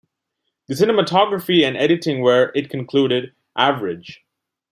[0.65, 4.25] The cinematography and editing were, it concluded, average.